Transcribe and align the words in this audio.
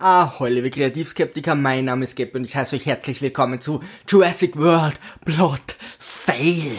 Ahoi, 0.00 0.50
liebe 0.50 0.70
Kreativskeptiker, 0.70 1.56
mein 1.56 1.86
Name 1.86 2.04
ist 2.04 2.14
Geb 2.14 2.32
und 2.36 2.44
ich 2.44 2.54
heiße 2.54 2.76
euch 2.76 2.86
herzlich 2.86 3.20
willkommen 3.20 3.60
zu 3.60 3.82
Jurassic 4.06 4.56
World 4.56 4.94
Plot 5.24 5.74
Fail. 5.98 6.76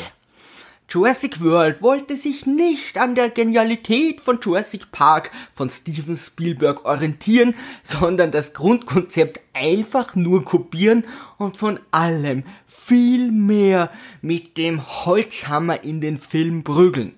Jurassic 0.88 1.42
World 1.44 1.82
wollte 1.82 2.16
sich 2.16 2.46
nicht 2.46 2.98
an 2.98 3.16
der 3.16 3.30
Genialität 3.30 4.22
von 4.22 4.40
Jurassic 4.42 4.94
Park 4.94 5.32
von 5.54 5.70
Steven 5.70 6.16
Spielberg 6.16 6.86
orientieren, 6.86 7.56
sondern 7.84 8.32
das 8.32 8.54
Grundkonzept 8.54 9.42
einfach 9.52 10.16
nur 10.16 10.46
kopieren 10.46 11.04
und 11.38 11.58
von 11.58 11.78
allem 11.92 12.44
viel 12.68 13.34
mehr 13.34 13.92
mit 14.22 14.56
dem 14.58 14.82
Holzhammer 15.06 15.84
in 15.84 16.00
den 16.00 16.20
Film 16.20 16.64
prügeln. 16.64 17.16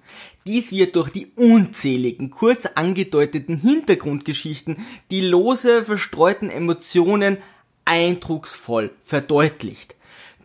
Dies 0.47 0.71
wird 0.71 0.95
durch 0.95 1.09
die 1.09 1.31
unzähligen, 1.35 2.31
kurz 2.31 2.65
angedeuteten 2.73 3.57
Hintergrundgeschichten, 3.57 4.77
die 5.11 5.21
lose 5.21 5.85
verstreuten 5.85 6.49
Emotionen 6.49 7.37
eindrucksvoll 7.85 8.91
verdeutlicht. 9.03 9.95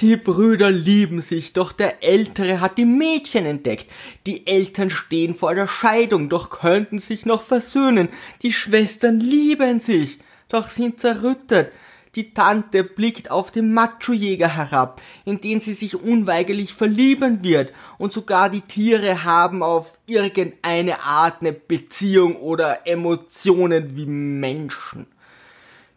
Die 0.02 0.16
Brüder 0.16 0.70
lieben 0.70 1.23
sich, 1.23 1.54
doch 1.54 1.73
der 1.73 2.02
Ältere 2.02 2.60
hat 2.60 2.77
die 2.77 2.84
Mädchen 2.84 3.46
entdeckt. 3.46 3.87
Die 4.27 4.46
Eltern 4.46 4.90
stehen 4.90 5.34
vor 5.34 5.54
der 5.54 5.66
Scheidung, 5.66 6.28
doch 6.28 6.51
könnten 6.51 6.98
sich 6.98 7.24
noch 7.24 7.42
versöhnen. 7.42 8.10
Die 8.42 8.52
Schwestern 8.52 9.20
lieben 9.20 9.80
sich, 9.80 10.18
doch 10.51 10.68
sind 10.68 11.01
zerrüttet. 11.01 11.73
Die 12.16 12.33
Tante 12.33 12.83
blickt 12.83 13.30
auf 13.30 13.51
den 13.51 13.75
Macho-Jäger 13.75 14.48
herab, 14.48 15.02
in 15.27 15.43
den 15.43 15.61
sie 15.61 15.74
sich 15.74 15.95
unweigerlich 15.95 16.73
verlieben 16.73 17.45
wird, 17.45 17.74
und 17.98 18.15
sogar 18.15 18.48
die 18.48 18.62
Tiere 18.62 19.23
haben 19.24 19.62
auf 19.62 19.98
irgendeine 20.07 21.02
Art 21.02 21.43
eine 21.43 21.52
Beziehung 21.52 22.37
oder 22.37 22.87
Emotionen 22.87 23.97
wie 23.97 24.07
Menschen. 24.07 25.07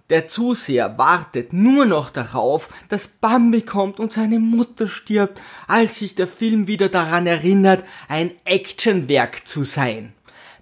Der 0.09 0.27
Zuseher 0.27 0.97
wartet 0.97 1.53
nur 1.53 1.85
noch 1.85 2.09
darauf, 2.09 2.67
dass 2.89 3.07
Bambi 3.07 3.61
kommt 3.61 4.01
und 4.01 4.11
seine 4.11 4.39
Mutter 4.39 4.89
stirbt, 4.89 5.39
als 5.67 5.99
sich 5.99 6.15
der 6.15 6.27
Film 6.27 6.67
wieder 6.67 6.89
daran 6.89 7.27
erinnert, 7.27 7.85
ein 8.09 8.31
Actionwerk 8.43 9.47
zu 9.47 9.63
sein. 9.63 10.11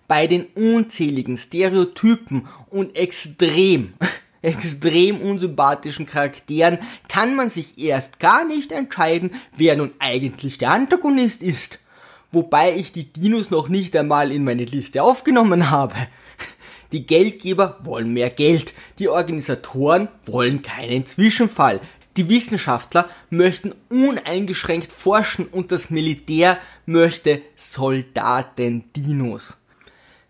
Bei 0.08 0.28
den 0.28 0.46
unzähligen 0.56 1.38
Stereotypen 1.38 2.48
und 2.70 2.96
extrem 2.96 3.94
extrem 4.42 5.18
unsympathischen 5.18 6.06
Charakteren 6.06 6.80
kann 7.08 7.36
man 7.36 7.50
sich 7.50 7.78
erst 7.78 8.20
gar 8.20 8.46
nicht 8.46 8.72
entscheiden, 8.72 9.32
wer 9.56 9.76
nun 9.76 9.92
eigentlich 10.00 10.58
der 10.58 10.72
Antagonist 10.72 11.42
ist. 11.42 11.80
Wobei 12.32 12.76
ich 12.76 12.92
die 12.92 13.12
Dinos 13.12 13.52
noch 13.52 13.70
nicht 13.70 13.96
einmal 13.96 14.32
in 14.32 14.44
meine 14.44 14.66
Liste 14.66 15.02
aufgenommen 15.02 15.70
habe. 15.70 15.96
Die 16.92 17.06
Geldgeber 17.06 17.80
wollen 17.84 18.14
mehr 18.14 18.30
Geld, 18.30 18.74
die 19.00 19.10
Organisatoren 19.10 20.08
wollen 20.26 20.62
keinen 20.62 21.06
Zwischenfall, 21.06 21.82
die 22.16 22.30
Wissenschaftler 22.30 23.10
möchten 23.30 23.76
uneingeschränkt 23.90 24.92
forschen 24.92 25.46
und 25.46 25.72
das 25.72 25.92
Militär 25.92 26.58
möchte 26.86 27.42
Soldaten-Dinos. 27.56 29.58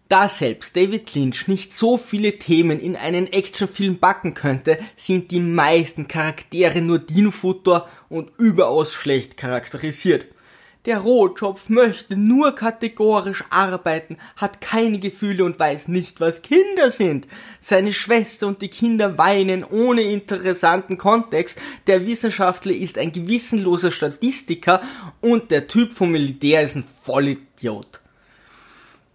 Da 0.10 0.30
selbst 0.30 0.78
David 0.78 1.14
Lynch 1.16 1.50
nicht 1.50 1.74
so 1.74 1.98
viele 1.98 2.40
Themen 2.40 2.80
in 2.80 2.96
einen 2.96 3.28
Actionfilm 3.28 4.00
backen 4.00 4.34
könnte, 4.34 4.78
sind 4.96 5.32
die 5.32 5.42
meisten 5.42 6.08
Charaktere 6.08 6.82
nur 6.82 7.00
Dino-Futter 7.00 7.90
und 8.08 8.32
überaus 8.38 8.94
schlecht 8.94 9.36
charakterisiert. 9.36 10.28
Der 10.86 11.00
Rotschopf 11.00 11.68
möchte 11.68 12.16
nur 12.16 12.56
kategorisch 12.56 13.44
arbeiten, 13.50 14.18
hat 14.38 14.62
keine 14.62 15.00
Gefühle 15.00 15.44
und 15.44 15.60
weiß 15.60 15.90
nicht, 15.90 16.22
was 16.22 16.42
Kinder 16.42 16.90
sind. 16.90 17.28
Seine 17.60 17.92
Schwester 17.92 18.48
und 18.48 18.62
die 18.62 18.70
Kinder 18.70 19.18
weinen 19.18 19.66
ohne 19.66 20.04
interessanten 20.04 20.98
Kontext. 20.98 21.60
Der 21.88 22.08
Wissenschaftler 22.08 22.72
ist 22.72 22.98
ein 22.98 23.12
gewissenloser 23.12 23.92
Statistiker 23.92 24.82
und 25.20 25.52
der 25.52 25.68
Typ 25.68 25.92
vom 25.92 26.14
Militär 26.14 26.62
ist 26.62 26.78
ein 26.78 26.86
Vollidiot. 27.04 28.00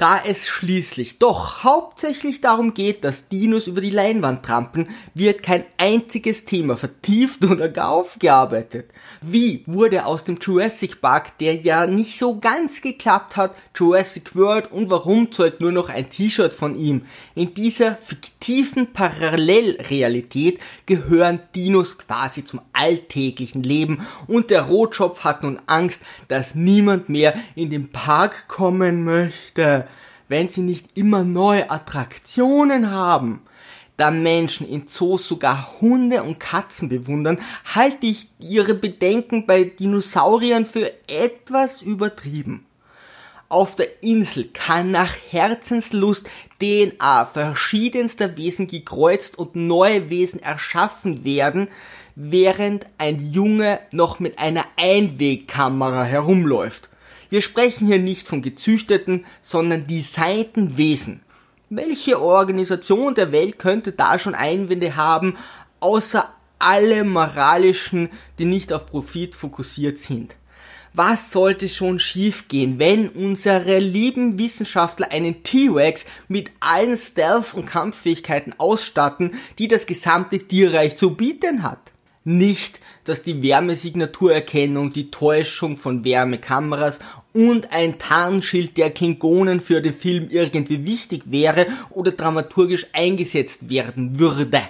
Da 0.03 0.21
es 0.27 0.49
schließlich 0.49 1.21
doch 1.21 1.63
hauptsächlich 1.63 2.41
darum 2.41 2.75
geht, 2.75 3.05
dass 3.05 3.29
Dinos 3.29 3.69
über 3.69 3.81
die 3.81 3.91
Leinwand 3.91 4.45
trampeln, 4.45 4.89
wird 5.15 5.45
kein 5.45 5.63
einziges 5.79 6.45
Thema 6.45 6.77
vertieft 6.77 7.45
oder 7.45 7.69
gar 7.69 7.91
aufgearbeitet. 7.91 8.91
Wie 9.21 9.63
wurde 9.67 10.05
aus 10.05 10.25
dem 10.25 10.41
Jurassic 10.41 11.01
Park, 11.01 11.39
der 11.39 11.55
ja 11.55 11.87
nicht 11.87 12.19
so 12.19 12.41
ganz 12.41 12.83
geklappt 12.83 13.37
hat, 13.37 13.55
Jurassic 13.77 14.35
World 14.35 14.73
und 14.73 14.91
warum 14.91 15.31
zeugt 15.31 15.61
nur 15.61 15.71
noch 15.71 15.89
ein 15.89 16.11
T-Shirt 16.11 16.53
von 16.53 16.75
ihm? 16.75 17.03
In 17.37 17.55
dieser 17.55 17.95
fiktiven 17.95 18.93
Parallelrealität 18.93 20.59
gehören 20.85 21.39
Dinos 21.55 21.97
quasi 21.97 22.45
zum 22.45 22.61
alltäglichen 22.73 23.63
Leben 23.63 24.05
und 24.27 24.51
der 24.51 24.63
Rotschopf 24.63 25.23
hat 25.23 25.45
nun 25.45 25.61
Angst, 25.67 26.03
dass 26.27 26.57
niemand 26.57 27.09
mehr 27.09 27.35
in 27.55 27.71
den 27.71 27.93
Park 27.93 28.49
kommen 28.49 29.05
möchte 29.05 29.87
wenn 30.29 30.49
sie 30.49 30.63
nicht 30.63 30.97
immer 30.97 31.25
neue 31.25 31.71
Attraktionen 31.71 32.91
haben. 32.91 33.43
Da 33.97 34.11
Menschen 34.11 34.69
in 34.69 34.89
Zoos 34.89 35.29
sogar 35.29 35.81
Hunde 35.81 36.23
und 36.23 36.41
Katzen 36.41 36.89
bewundern, 36.89 37.41
halte 37.75 38.07
ich 38.07 38.29
ihre 38.39 38.75
Bedenken 38.75 39.47
bei 39.47 39.65
Dinosauriern 39.65 40.67
für 40.67 40.91
etwas 41.07 41.83
übertrieben. 41.83 42.67
Auf 43.49 43.77
der 43.77 44.03
Insel 44.03 44.49
kann 44.51 44.91
nach 44.93 45.15
Herzenslust 45.31 46.27
DNA 46.59 47.27
verschiedenster 47.27 48.39
Wesen 48.39 48.67
gekreuzt 48.67 49.39
und 49.39 49.57
neue 49.57 50.09
Wesen 50.09 50.43
erschaffen 50.43 51.23
werden, 51.23 51.69
während 52.15 52.87
ein 52.97 53.21
Junge 53.21 53.79
noch 53.91 54.21
mit 54.21 54.39
einer 54.39 54.65
Einwegkamera 54.77 56.05
herumläuft. 56.05 56.89
Wir 57.33 57.41
sprechen 57.41 57.87
hier 57.87 57.99
nicht 57.99 58.29
von 58.29 58.43
gezüchteten, 58.43 59.25
sondern 59.41 59.87
designten 59.87 60.77
Wesen. 60.77 61.23
Welche 61.71 62.21
Organisation 62.21 63.15
der 63.15 63.33
Welt 63.33 63.59
könnte 63.59 63.93
da 63.93 64.19
schon 64.19 64.35
Einwände 64.35 64.97
haben, 64.97 65.39
außer 65.81 66.31
alle 66.59 67.05
moralischen, 67.05 68.11
die 68.39 68.45
nicht 68.45 68.71
auf 68.71 68.85
Profit 68.85 69.35
fokussiert 69.35 69.97
sind? 69.97 70.37
Was 70.93 71.33
sollte 71.33 71.71
schon 71.71 71.99
schiefgehen, 71.99 72.79
wenn 72.79 73.09
unsere 73.09 73.79
lieben 73.79 74.37
Wissenschaftler 74.37 75.11
einen 75.11 75.43
T-Rex 75.43 76.05
mit 76.29 76.51
allen 76.61 76.99
Stealth- 76.99 77.55
und 77.55 77.65
Kampffähigkeiten 77.65 78.57
ausstatten, 78.59 79.37
die 79.59 79.69
das 79.69 79.87
gesamte 79.87 80.39
Tierreich 80.39 80.99
zu 80.99 81.15
bieten 81.15 81.63
hat? 81.63 81.92
Nicht, 82.25 82.79
dass 83.05 83.23
die 83.23 83.43
Wärmesignaturerkennung, 83.43 84.93
die 84.93 85.11
Täuschung 85.11 85.77
von 85.77 86.05
Wärmekameras 86.05 87.01
und 87.33 87.73
ein 87.73 87.99
Tarnschild 87.99 88.77
der 88.77 88.91
Klingonen 88.91 89.61
für 89.61 89.81
den 89.81 89.95
Film 89.95 90.29
irgendwie 90.31 90.85
wichtig 90.85 91.23
wäre 91.27 91.67
oder 91.91 92.13
dramaturgisch 92.13 92.87
eingesetzt 92.93 93.69
werden 93.69 94.21
würde. 94.21 94.63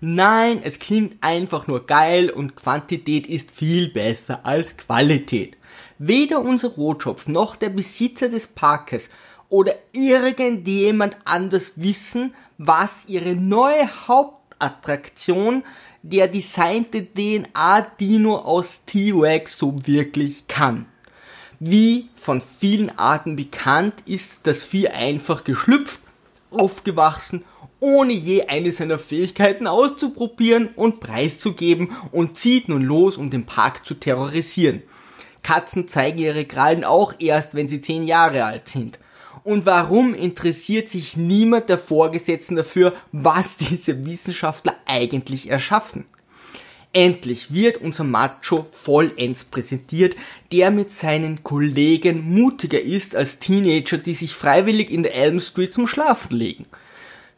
Nein, 0.00 0.60
es 0.62 0.78
klingt 0.78 1.22
einfach 1.22 1.66
nur 1.66 1.86
geil 1.86 2.30
und 2.30 2.56
Quantität 2.56 3.26
ist 3.26 3.50
viel 3.50 3.88
besser 3.88 4.46
als 4.46 4.76
Qualität. 4.76 5.56
Weder 5.98 6.40
unser 6.40 6.68
Rotschopf 6.68 7.26
noch 7.26 7.56
der 7.56 7.70
Besitzer 7.70 8.28
des 8.28 8.46
Parkes 8.46 9.10
oder 9.48 9.74
irgendjemand 9.92 11.16
anders 11.24 11.72
wissen, 11.76 12.34
was 12.58 13.04
ihre 13.08 13.34
neue 13.34 13.88
Hauptattraktion 14.08 15.64
der 16.04 16.28
designte 16.28 17.02
DNA-Dino 17.02 18.36
aus 18.36 18.82
T-Rex 18.84 19.56
so 19.56 19.74
wirklich 19.86 20.46
kann. 20.48 20.84
Wie 21.60 22.10
von 22.14 22.42
vielen 22.42 22.90
Arten 22.98 23.36
bekannt, 23.36 24.02
ist 24.04 24.46
das 24.46 24.64
Vieh 24.64 24.88
einfach 24.88 25.44
geschlüpft, 25.44 26.00
aufgewachsen, 26.50 27.42
ohne 27.80 28.12
je 28.12 28.42
eine 28.48 28.70
seiner 28.72 28.98
Fähigkeiten 28.98 29.66
auszuprobieren 29.66 30.68
und 30.76 31.00
preiszugeben 31.00 31.92
und 32.12 32.36
zieht 32.36 32.68
nun 32.68 32.82
los, 32.82 33.16
um 33.16 33.30
den 33.30 33.46
Park 33.46 33.86
zu 33.86 33.94
terrorisieren. 33.94 34.82
Katzen 35.42 35.88
zeigen 35.88 36.18
ihre 36.18 36.44
Krallen 36.44 36.84
auch 36.84 37.14
erst, 37.18 37.54
wenn 37.54 37.66
sie 37.66 37.80
zehn 37.80 38.04
Jahre 38.04 38.44
alt 38.44 38.68
sind. 38.68 38.98
Und 39.44 39.66
warum 39.66 40.14
interessiert 40.14 40.88
sich 40.88 41.18
niemand 41.18 41.68
der 41.68 41.78
Vorgesetzten 41.78 42.56
dafür, 42.56 42.94
was 43.12 43.58
diese 43.58 44.06
Wissenschaftler 44.06 44.74
eigentlich 44.86 45.50
erschaffen? 45.50 46.06
Endlich 46.94 47.52
wird 47.52 47.78
unser 47.78 48.04
Macho 48.04 48.66
vollends 48.70 49.44
präsentiert, 49.44 50.16
der 50.50 50.70
mit 50.70 50.92
seinen 50.92 51.42
Kollegen 51.42 52.34
mutiger 52.34 52.80
ist 52.80 53.16
als 53.16 53.38
Teenager, 53.38 53.98
die 53.98 54.14
sich 54.14 54.32
freiwillig 54.32 54.90
in 54.90 55.02
der 55.02 55.14
Elm 55.14 55.40
Street 55.40 55.74
zum 55.74 55.86
Schlafen 55.86 56.36
legen. 56.36 56.66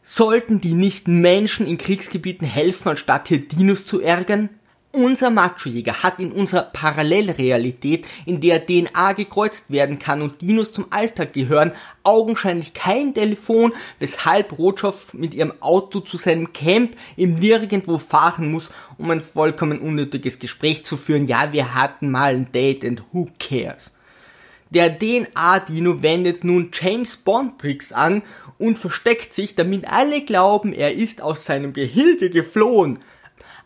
Sollten 0.01 0.61
die 0.61 0.75
nicht 0.75 1.09
Menschen 1.09 1.67
in 1.67 1.77
Kriegsgebieten 1.77 2.47
helfen, 2.47 2.89
anstatt 2.89 3.27
hier 3.27 3.45
Dinos 3.45 3.83
zu 3.83 3.99
ärgern? 3.99 4.49
Unser 4.93 5.29
Machojäger 5.29 6.01
hat 6.01 6.19
in 6.19 6.31
unserer 6.31 6.63
Parallelrealität, 6.63 8.07
in 8.25 8.39
der 8.39 8.65
DNA 8.65 9.13
gekreuzt 9.13 9.69
werden 9.69 9.99
kann 9.99 10.21
und 10.21 10.41
Dinos 10.41 10.71
zum 10.71 10.87
Alltag 10.91 11.33
gehören, 11.33 11.73
augenscheinlich 12.03 12.73
kein 12.73 13.13
Telefon, 13.13 13.73
weshalb 13.99 14.57
Rotschow 14.57 15.13
mit 15.13 15.35
ihrem 15.35 15.53
Auto 15.59 15.99
zu 15.99 16.17
seinem 16.17 16.53
Camp 16.53 16.95
im 17.17 17.35
Nirgendwo 17.35 17.97
fahren 17.97 18.49
muss, 18.49 18.69
um 18.97 19.11
ein 19.11 19.21
vollkommen 19.21 19.79
unnötiges 19.79 20.39
Gespräch 20.39 20.85
zu 20.85 20.95
führen. 20.95 21.27
Ja, 21.27 21.51
wir 21.51 21.75
hatten 21.75 22.09
mal 22.09 22.33
ein 22.33 22.51
Date 22.53 22.85
and 22.85 23.03
who 23.11 23.27
cares? 23.39 23.93
Der 24.69 24.97
DNA-Dino 24.97 26.01
wendet 26.01 26.43
nun 26.43 26.71
James 26.73 27.17
Bond-Tricks 27.17 27.91
an 27.91 28.23
und 28.57 28.77
versteckt 28.77 29.33
sich, 29.33 29.55
damit 29.55 29.87
alle 29.91 30.21
glauben, 30.21 30.73
er 30.73 30.93
ist 30.93 31.21
aus 31.21 31.45
seinem 31.45 31.73
Gehilge 31.73 32.29
geflohen 32.29 32.99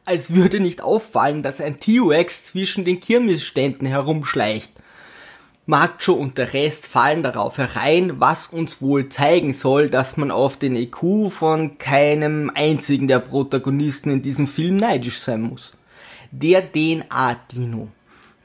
als 0.06 0.34
würde 0.34 0.60
nicht 0.60 0.82
auffallen, 0.82 1.44
dass 1.44 1.62
ein 1.62 1.80
T-Rex 1.80 2.46
zwischen 2.46 2.86
den 2.86 3.00
Kirmesständen 3.00 3.88
herumschleicht. 3.88 4.72
Macho 5.68 6.14
und 6.14 6.38
der 6.38 6.54
Rest 6.54 6.88
fallen 6.88 7.24
darauf 7.24 7.58
herein, 7.58 8.20
was 8.20 8.48
uns 8.48 8.82
wohl 8.82 9.10
zeigen 9.10 9.54
soll, 9.54 9.90
dass 9.90 10.18
man 10.18 10.32
auf 10.32 10.58
den 10.58 10.76
EQ 10.76 11.32
von 11.32 11.78
keinem 11.78 12.52
einzigen 12.54 13.08
der 13.08 13.20
Protagonisten 13.20 14.12
in 14.12 14.22
diesem 14.22 14.48
Film 14.48 14.78
neidisch 14.78 15.20
sein 15.20 15.42
muss. 15.42 15.74
Der 16.32 16.64
DNA-Dino 16.72 17.90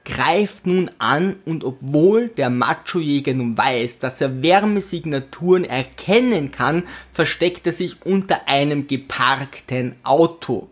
greift 0.05 0.67
nun 0.67 0.91
an 0.99 1.37
und 1.44 1.64
obwohl 1.64 2.29
der 2.29 2.50
Macho-Jäger 2.50 3.35
nun 3.35 3.56
weiß, 3.56 3.99
dass 3.99 4.20
er 4.20 4.43
Wärmesignaturen 4.43 5.64
erkennen 5.64 6.52
kann, 6.52 6.85
versteckt 7.12 7.67
er 7.67 7.73
sich 7.73 8.05
unter 8.05 8.47
einem 8.47 8.87
geparkten 8.87 9.97
Auto. 10.05 10.69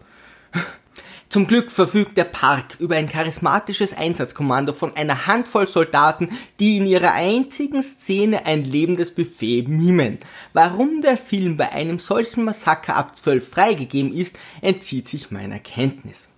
Zum 1.34 1.48
Glück 1.48 1.72
verfügt 1.72 2.16
der 2.16 2.24
Park 2.24 2.76
über 2.78 2.94
ein 2.94 3.08
charismatisches 3.08 3.92
Einsatzkommando 3.92 4.72
von 4.72 4.94
einer 4.94 5.26
Handvoll 5.26 5.66
Soldaten, 5.66 6.30
die 6.60 6.76
in 6.76 6.86
ihrer 6.86 7.12
einzigen 7.12 7.82
Szene 7.82 8.46
ein 8.46 8.62
lebendes 8.62 9.12
Buffet 9.12 9.64
mimen. 9.66 10.18
Warum 10.52 11.02
der 11.02 11.16
Film 11.16 11.56
bei 11.56 11.72
einem 11.72 11.98
solchen 11.98 12.44
Massaker 12.44 12.94
ab 12.94 13.16
12 13.16 13.48
freigegeben 13.48 14.12
ist, 14.12 14.38
entzieht 14.60 15.08
sich 15.08 15.32
meiner 15.32 15.58
Kenntnis. 15.58 16.28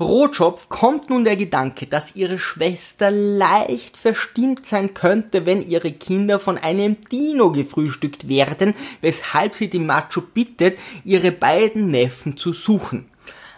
Rotschopf 0.00 0.70
kommt 0.70 1.10
nun 1.10 1.24
der 1.24 1.36
Gedanke, 1.36 1.86
dass 1.86 2.16
ihre 2.16 2.38
Schwester 2.38 3.10
leicht 3.10 3.98
verstimmt 3.98 4.64
sein 4.64 4.94
könnte, 4.94 5.44
wenn 5.44 5.60
ihre 5.60 5.92
Kinder 5.92 6.40
von 6.40 6.56
einem 6.56 6.96
Dino 7.12 7.52
gefrühstückt 7.52 8.26
werden, 8.26 8.74
weshalb 9.02 9.54
sie 9.54 9.68
die 9.68 9.78
Macho 9.78 10.22
bittet, 10.22 10.78
ihre 11.04 11.30
beiden 11.30 11.90
Neffen 11.90 12.38
zu 12.38 12.54
suchen. 12.54 13.09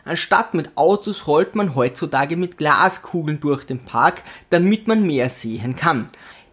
Anstatt 0.04 0.54
mit 0.54 0.76
Autos 0.76 1.26
rollt 1.28 1.54
man 1.54 1.76
heutzutage 1.76 2.37
mit 2.37 2.58
Glaskugeln 2.58 3.38
durch 3.40 3.64
den 3.64 3.84
Park, 3.84 4.22
damit 4.50 4.88
man 4.88 5.06
mehr 5.06 5.28
sehen 5.28 5.76
kann. 5.76 6.10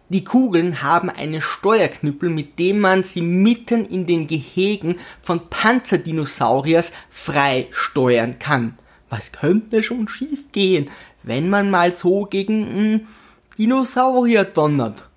Die 0.08 0.24
Kugeln 0.24 0.82
haben 0.82 1.10
einen 1.10 1.40
Steuerknüppel, 1.40 2.30
mit 2.30 2.58
dem 2.58 2.80
man 2.80 3.04
sie 3.04 3.22
mitten 3.22 3.84
in 3.84 4.06
den 4.06 4.26
Gehegen 4.26 4.96
von 5.22 5.48
Panzerdinosauriers 5.48 6.92
frei 7.10 7.68
steuern 7.70 8.38
kann. 8.38 8.78
Was 9.08 9.32
könnte 9.32 9.82
schon 9.82 10.08
schief 10.08 10.52
gehen, 10.52 10.90
wenn 11.22 11.48
man 11.48 11.70
mal 11.70 11.92
so 11.92 12.26
gegen 12.26 12.68
einen 12.68 13.08
Dinosaurier 13.58 14.44
donnert? 14.44 15.09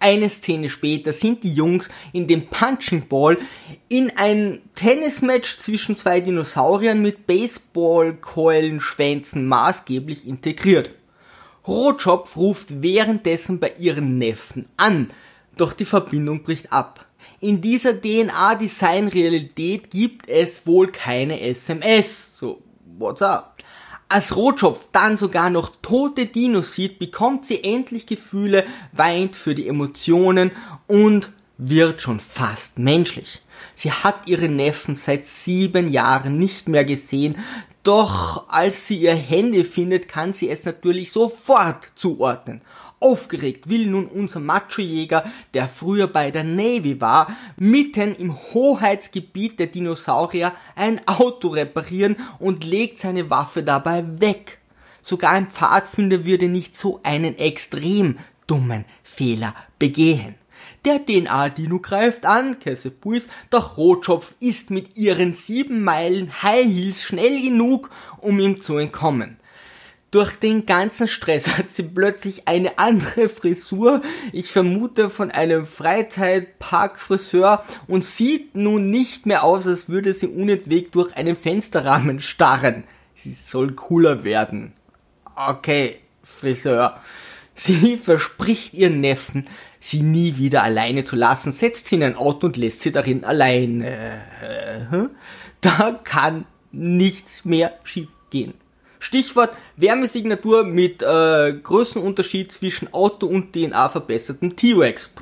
Eine 0.00 0.30
Szene 0.30 0.70
später 0.70 1.12
sind 1.12 1.42
die 1.42 1.52
Jungs 1.52 1.90
in 2.12 2.28
dem 2.28 2.46
Punching 2.46 3.08
Ball 3.08 3.36
in 3.88 4.12
ein 4.16 4.60
Tennismatch 4.74 5.58
zwischen 5.58 5.96
zwei 5.96 6.20
Dinosauriern 6.20 7.02
mit 7.02 7.26
Baseballkeulenschwänzen 7.26 9.44
maßgeblich 9.46 10.28
integriert. 10.28 10.92
Rotschopf 11.66 12.36
ruft 12.36 12.80
währenddessen 12.82 13.58
bei 13.58 13.72
ihren 13.78 14.18
Neffen 14.18 14.66
an, 14.76 15.10
doch 15.56 15.72
die 15.72 15.84
Verbindung 15.84 16.44
bricht 16.44 16.72
ab. 16.72 17.04
In 17.40 17.60
dieser 17.60 18.00
DNA-Design-Realität 18.00 19.90
gibt 19.90 20.28
es 20.28 20.64
wohl 20.66 20.90
keine 20.90 21.40
SMS. 21.40 22.38
So, 22.38 22.62
what's 22.98 23.22
up? 23.22 23.57
Als 24.10 24.36
Rotschopf 24.36 24.88
dann 24.92 25.18
sogar 25.18 25.50
noch 25.50 25.70
tote 25.82 26.24
Dinos 26.24 26.72
sieht, 26.72 26.98
bekommt 26.98 27.44
sie 27.44 27.62
endlich 27.62 28.06
Gefühle, 28.06 28.64
weint 28.92 29.36
für 29.36 29.54
die 29.54 29.68
Emotionen 29.68 30.50
und 30.86 31.30
wird 31.58 32.00
schon 32.00 32.18
fast 32.18 32.78
menschlich. 32.78 33.42
Sie 33.74 33.92
hat 33.92 34.26
ihre 34.26 34.48
Neffen 34.48 34.96
seit 34.96 35.26
sieben 35.26 35.88
Jahren 35.88 36.38
nicht 36.38 36.68
mehr 36.68 36.86
gesehen, 36.86 37.36
doch 37.82 38.48
als 38.48 38.86
sie 38.86 38.98
ihr 38.98 39.14
Handy 39.14 39.62
findet, 39.64 40.08
kann 40.08 40.32
sie 40.32 40.48
es 40.48 40.64
natürlich 40.64 41.12
sofort 41.12 41.88
zuordnen. 41.94 42.62
Aufgeregt 43.00 43.68
will 43.68 43.86
nun 43.86 44.06
unser 44.06 44.40
Machojäger, 44.40 45.24
der 45.54 45.68
früher 45.68 46.08
bei 46.08 46.30
der 46.30 46.44
Navy 46.44 47.00
war, 47.00 47.36
mitten 47.56 48.14
im 48.14 48.36
Hoheitsgebiet 48.36 49.60
der 49.60 49.68
Dinosaurier 49.68 50.52
ein 50.74 51.00
Auto 51.06 51.48
reparieren 51.48 52.16
und 52.38 52.64
legt 52.64 52.98
seine 52.98 53.30
Waffe 53.30 53.62
dabei 53.62 54.04
weg. 54.20 54.58
Sogar 55.00 55.30
ein 55.30 55.46
Pfadfinder 55.46 56.24
würde 56.24 56.48
nicht 56.48 56.76
so 56.76 57.00
einen 57.02 57.38
extrem 57.38 58.18
dummen 58.46 58.84
Fehler 59.02 59.54
begehen. 59.78 60.34
Der 60.84 61.04
DNA-Dino 61.04 61.80
greift 61.80 62.24
an, 62.26 62.58
Kessepuis, 62.60 63.28
doch 63.50 63.76
Rotschopf 63.76 64.34
ist 64.40 64.70
mit 64.70 64.96
ihren 64.96 65.32
sieben 65.32 65.82
Meilen 65.82 66.42
High 66.42 66.66
Heels 66.66 67.02
schnell 67.02 67.40
genug, 67.42 67.90
um 68.18 68.38
ihm 68.38 68.60
zu 68.60 68.76
entkommen. 68.76 69.37
Durch 70.10 70.36
den 70.36 70.64
ganzen 70.64 71.06
Stress 71.06 71.48
hat 71.58 71.70
sie 71.70 71.82
plötzlich 71.82 72.48
eine 72.48 72.78
andere 72.78 73.28
Frisur, 73.28 74.00
ich 74.32 74.50
vermute 74.50 75.10
von 75.10 75.30
einem 75.30 75.66
Freizeitparkfriseur 75.66 77.62
und 77.86 78.04
sieht 78.04 78.56
nun 78.56 78.90
nicht 78.90 79.26
mehr 79.26 79.44
aus, 79.44 79.66
als 79.66 79.88
würde 79.88 80.14
sie 80.14 80.28
unentwegt 80.28 80.94
durch 80.94 81.14
einen 81.16 81.36
Fensterrahmen 81.36 82.20
starren. 82.20 82.84
Sie 83.14 83.34
soll 83.34 83.72
cooler 83.72 84.24
werden. 84.24 84.72
Okay, 85.34 85.98
Friseur. 86.22 87.00
Sie 87.54 87.96
verspricht 88.02 88.72
ihren 88.74 89.00
Neffen, 89.00 89.46
sie 89.78 90.02
nie 90.02 90.38
wieder 90.38 90.62
alleine 90.62 91.04
zu 91.04 91.16
lassen, 91.16 91.52
setzt 91.52 91.86
sie 91.86 91.96
in 91.96 92.02
ein 92.02 92.16
Auto 92.16 92.46
und 92.46 92.56
lässt 92.56 92.80
sie 92.80 92.92
darin 92.92 93.24
alleine. 93.24 94.22
Da 95.60 95.98
kann 96.04 96.44
nichts 96.70 97.44
mehr 97.44 97.80
schief 97.82 98.06
gehen. 98.30 98.54
Stichwort 98.98 99.50
Wärmesignatur 99.76 100.64
mit 100.64 101.02
äh, 101.02 101.52
Größenunterschied 101.52 102.52
zwischen 102.52 102.92
Auto 102.92 103.26
und 103.26 103.52
DNA 103.52 103.88
verbesserten 103.88 104.56
T-Rex. 104.56 105.12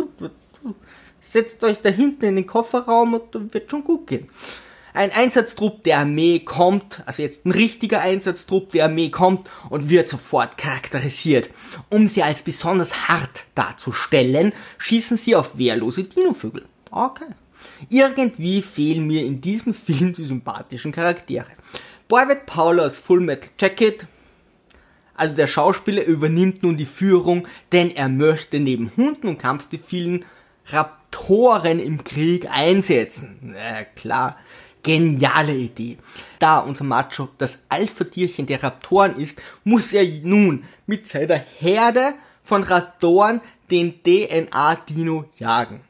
Setzt 1.21 1.63
euch 1.65 1.81
da 1.81 1.89
hinten 1.89 2.25
in 2.25 2.37
den 2.37 2.47
Kofferraum 2.47 3.15
und 3.15 3.55
wird 3.55 3.71
schon 3.71 3.85
gut 3.85 4.07
gehen. 4.07 4.29
Ein 4.97 5.11
Einsatztrupp 5.11 5.85
der 5.85 5.99
Armee 5.99 6.39
kommt, 6.39 7.03
also 7.05 7.21
jetzt 7.21 7.45
ein 7.45 7.51
richtiger 7.51 8.01
Einsatztrupp 8.01 8.73
der 8.73 8.87
Armee 8.87 9.11
kommt 9.11 9.51
und 9.69 9.91
wird 9.91 10.09
sofort 10.09 10.57
charakterisiert. 10.57 11.51
Um 11.91 12.07
sie 12.07 12.23
als 12.23 12.41
besonders 12.41 13.07
hart 13.07 13.45
darzustellen, 13.55 14.55
schießen 14.79 15.19
sie 15.19 15.37
auf 15.37 15.59
wehrlose 15.59 16.05
Dinovögel. 16.05 16.65
Okay. 16.91 17.27
Irgendwie 17.91 18.63
fehlen 18.63 19.07
mir 19.07 19.27
in 19.27 19.43
diesem 19.43 19.75
Film 19.75 20.15
die 20.15 20.25
sympathischen 20.25 20.93
Charaktere. 20.93 21.45
Boyvet 22.09 22.47
Paulus 22.47 22.99
Full 22.99 23.21
Metal 23.21 23.51
Jacket, 23.59 24.07
also 25.17 25.35
der 25.35 25.49
Schauspieler 25.49 26.05
übernimmt 26.05 26.63
nun 26.63 26.77
die 26.77 26.87
Führung, 26.87 27.49
denn 27.73 27.91
er 27.91 28.09
möchte 28.09 28.61
neben 28.61 28.93
Hunden 28.97 29.27
und 29.27 29.39
Kampfdefilen 29.39 30.25
Raptoren 30.67 31.81
im 31.81 32.05
Krieg 32.05 32.49
einsetzen. 32.49 33.39
Na 33.43 33.83
klar, 33.83 34.39
geniale 34.85 35.55
Idee. 35.55 35.99
Da 36.39 36.61
unser 36.61 36.85
Macho 36.85 37.29
das 37.39 37.59
Alpha-Tierchen 37.71 38.47
der 38.47 38.63
Raptoren 38.63 39.17
ist, 39.17 39.43
muss 39.65 39.93
er 39.93 40.05
nun 40.23 40.63
mit 40.87 41.09
seiner 41.09 41.43
Herde 41.59 42.15
von 42.45 42.63
Raptoren 42.63 43.41
den 43.69 44.01
DNA-Dino 44.05 45.25
jagen. 45.39 45.81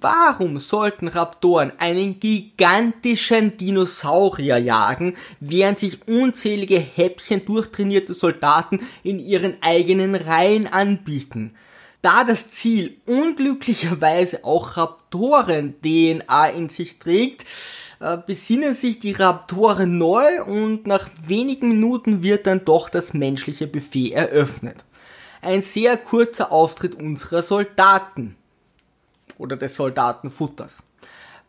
Warum 0.00 0.58
sollten 0.58 1.06
Raptoren 1.06 1.72
einen 1.76 2.18
gigantischen 2.18 3.58
Dinosaurier 3.58 4.56
jagen, 4.56 5.18
während 5.38 5.80
sich 5.80 6.08
unzählige 6.08 6.78
Häppchen 6.78 7.44
durchtrainierte 7.44 8.14
Soldaten 8.14 8.80
in 9.02 9.18
ihren 9.18 9.58
eigenen 9.60 10.14
Reihen 10.14 10.66
anbieten? 10.66 11.54
Da 12.00 12.24
das 12.24 12.48
Ziel 12.48 12.96
unglücklicherweise 13.04 14.44
auch 14.44 14.78
Raptoren-DNA 14.78 16.46
in 16.46 16.70
sich 16.70 16.98
trägt, 16.98 17.44
äh, 18.00 18.16
besinnen 18.26 18.74
sich 18.74 18.98
die 18.98 19.12
Raptoren 19.12 19.98
neu 19.98 20.42
und 20.42 20.86
nach 20.86 21.10
wenigen 21.26 21.68
Minuten 21.68 22.22
wird 22.22 22.46
dann 22.46 22.64
doch 22.64 22.88
das 22.88 23.12
menschliche 23.12 23.66
Buffet 23.66 24.12
eröffnet. 24.12 24.84
Ein 25.42 25.60
sehr 25.60 25.98
kurzer 25.98 26.50
Auftritt 26.50 26.94
unserer 26.94 27.42
Soldaten 27.42 28.36
oder 29.42 29.56
des 29.56 29.76
Soldatenfutters. 29.76 30.82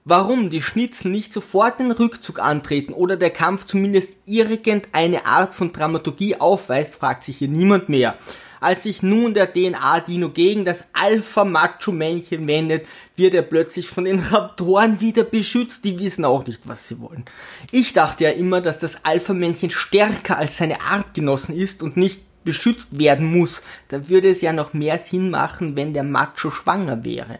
Warum 0.05 0.49
die 0.49 0.61
Schnitzel 0.61 1.11
nicht 1.11 1.31
sofort 1.31 1.79
den 1.79 1.91
Rückzug 1.91 2.39
antreten 2.39 2.91
oder 2.91 3.15
der 3.15 3.29
Kampf 3.29 3.65
zumindest 3.65 4.09
irgendeine 4.25 5.25
Art 5.25 5.55
von 5.55 5.71
Dramaturgie 5.71 6.35
aufweist, 6.35 6.97
fragt 6.97 7.23
sich 7.23 7.37
hier 7.37 7.47
niemand 7.47 7.87
mehr. 7.87 8.17
Als 8.59 8.83
sich 8.83 9.01
nun 9.01 9.33
der 9.33 9.53
DNA-Dino 9.53 10.29
gegen 10.29 10.65
das 10.65 10.83
Alpha-Macho-Männchen 10.91 12.47
wendet, 12.47 12.85
wird 13.15 13.33
er 13.33 13.43
plötzlich 13.43 13.87
von 13.87 14.03
den 14.03 14.19
Raptoren 14.19 14.99
wieder 14.99 15.23
beschützt. 15.23 15.85
Die 15.85 15.99
wissen 15.99 16.25
auch 16.25 16.45
nicht, 16.45 16.61
was 16.65 16.87
sie 16.87 16.99
wollen. 16.99 17.23
Ich 17.71 17.93
dachte 17.93 18.25
ja 18.25 18.31
immer, 18.31 18.59
dass 18.59 18.79
das 18.79 19.05
Alpha-Männchen 19.05 19.69
stärker 19.69 20.37
als 20.37 20.57
seine 20.57 20.81
Artgenossen 20.81 21.55
ist 21.55 21.81
und 21.81 21.95
nicht 21.95 22.21
beschützt 22.43 22.99
werden 22.99 23.37
muss. 23.37 23.63
Da 23.87 24.09
würde 24.09 24.29
es 24.29 24.41
ja 24.41 24.51
noch 24.51 24.73
mehr 24.73 24.99
Sinn 24.99 25.29
machen, 25.29 25.77
wenn 25.77 25.93
der 25.93 26.03
Macho 26.03 26.51
schwanger 26.51 27.05
wäre 27.05 27.39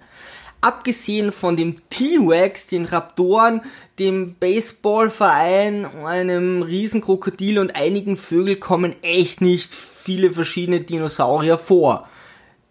abgesehen 0.64 1.32
von 1.32 1.58
dem 1.58 1.78
T-Rex, 1.90 2.68
den 2.68 2.86
Raptoren, 2.86 3.62
dem 4.00 4.36
Baseballverein, 4.36 5.86
einem 6.06 6.62
Riesenkrokodil 6.62 7.60
und 7.60 7.76
einigen 7.76 8.18
Vögeln 8.18 8.60
kommen 8.60 8.96
echt 9.04 9.42
nicht 9.42 9.74
viele 9.74 10.32
verschiedene 10.32 10.82
Dinosaurier 10.82 11.58
vor. 11.58 12.08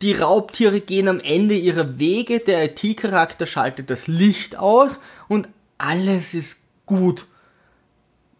Die 0.00 0.14
Raubtiere 0.14 0.80
gehen 0.80 1.06
am 1.06 1.20
Ende 1.20 1.54
ihrer 1.54 1.98
Wege, 1.98 2.40
der 2.40 2.64
IT-Charakter 2.64 3.46
schaltet 3.46 3.90
das 3.90 4.08
Licht 4.08 4.56
aus 4.56 5.00
und 5.28 5.48
alles 5.78 6.34
ist 6.34 6.60
gut 6.86 7.26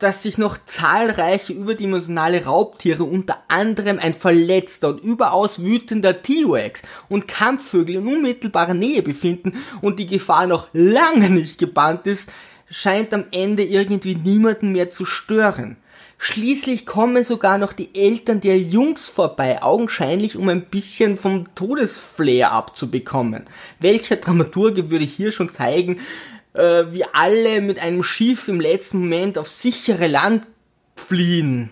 dass 0.02 0.22
sich 0.22 0.36
noch 0.36 0.58
zahlreiche 0.66 1.52
überdimensionale 1.52 2.44
Raubtiere, 2.44 3.04
unter 3.04 3.38
anderem 3.48 3.98
ein 3.98 4.14
verletzter 4.14 4.88
und 4.88 5.00
überaus 5.00 5.62
wütender 5.62 6.22
T-Rex 6.22 6.82
und 7.08 7.28
Kampfvögel 7.28 7.96
in 7.96 8.08
unmittelbarer 8.08 8.74
Nähe 8.74 9.02
befinden 9.02 9.62
und 9.80 9.98
die 9.98 10.06
Gefahr 10.06 10.46
noch 10.46 10.68
lange 10.72 11.30
nicht 11.30 11.58
gebannt 11.58 12.06
ist, 12.06 12.32
scheint 12.68 13.14
am 13.14 13.24
Ende 13.30 13.62
irgendwie 13.62 14.16
niemanden 14.16 14.72
mehr 14.72 14.90
zu 14.90 15.04
stören. 15.04 15.76
Schließlich 16.18 16.86
kommen 16.86 17.24
sogar 17.24 17.58
noch 17.58 17.72
die 17.72 17.94
Eltern 17.94 18.40
der 18.40 18.56
Jungs 18.56 19.08
vorbei, 19.08 19.60
augenscheinlich 19.60 20.36
um 20.36 20.48
ein 20.48 20.66
bisschen 20.66 21.16
vom 21.16 21.52
Todesflair 21.56 22.52
abzubekommen. 22.52 23.44
Welcher 23.80 24.16
Dramaturge 24.16 24.90
würde 24.90 25.04
hier 25.04 25.32
schon 25.32 25.50
zeigen, 25.50 25.98
äh, 26.54 26.84
wie 26.90 27.04
alle 27.12 27.60
mit 27.60 27.78
einem 27.78 28.02
Schiff 28.02 28.48
im 28.48 28.60
letzten 28.60 29.00
Moment 29.00 29.38
auf 29.38 29.48
sichere 29.48 30.06
Land 30.06 30.46
fliehen. 30.96 31.70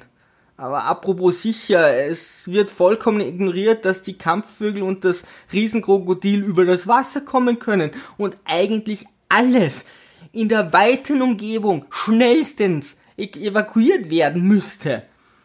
Aber 0.57 0.85
apropos 0.85 1.41
sicher, 1.41 2.07
es 2.07 2.47
wird 2.47 2.69
vollkommen 2.69 3.23
ignoriert, 3.23 3.87
dass 3.87 4.03
die 4.03 4.19
Kampfvögel 4.19 4.83
und 4.83 5.05
das 5.07 5.25
Riesenkrokodil 5.53 6.45
über 6.45 6.67
das 6.67 6.87
Wasser 6.87 7.23
kommen 7.23 7.59
können 7.59 7.93
und 8.19 8.37
eigentlich 8.45 9.07
alles 9.31 9.87
in 10.33 10.51
der 10.51 10.73
weiten 10.73 11.23
Umgebung 11.23 11.87
schnellstens 11.89 12.99
evakuiert 13.17 14.11
werden 14.11 14.43
müsste. 14.43 15.05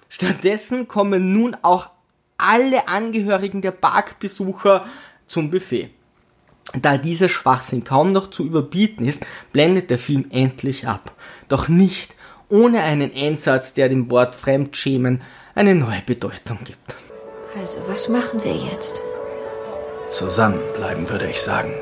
Stattdessen 0.10 0.88
kommen 0.88 1.34
nun 1.34 1.56
auch 1.62 1.90
alle 2.38 2.88
Angehörigen 2.88 3.62
der 3.62 3.72
Parkbesucher 3.72 4.86
zum 5.28 5.50
Buffet. 5.50 5.92
Da 6.74 6.98
dieser 6.98 7.30
Schwachsinn 7.30 7.84
kaum 7.84 8.12
noch 8.12 8.30
zu 8.30 8.44
überbieten 8.44 9.06
ist, 9.06 9.26
blendet 9.54 9.90
der 9.90 10.00
Film 10.00 10.26
endlich 10.32 10.88
ab. 10.88 11.14
Doch 11.48 11.68
nicht 11.68 12.16
ohne 12.50 12.82
einen 12.82 13.14
Endsatz, 13.14 13.74
der 13.74 13.90
dem 13.90 14.10
Wort 14.10 14.36
Fremdschämen 14.36 15.22
eine 15.54 15.76
neue 15.76 16.02
Bedeutung 16.06 16.60
gibt. 16.64 16.96
Also, 17.60 17.80
was 17.88 18.10
machen 18.10 18.44
wir 18.44 18.54
jetzt? 18.54 19.02
Zusammenbleiben, 20.10 21.10
würde 21.10 21.30
ich 21.30 21.42
sagen. 21.42 21.74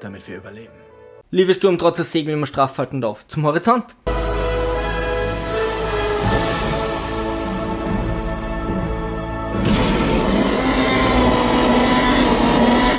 Damit 0.00 0.28
wir 0.28 0.38
überleben. 0.38 0.72
Liebe 1.30 1.54
Sturm, 1.54 1.78
trotz 1.78 1.98
des 1.98 2.12
Segel 2.12 2.34
immer 2.34 2.46
straff 2.46 2.78
haltend 2.78 3.04
auf 3.04 3.26
zum 3.26 3.44
Horizont. 3.46 3.84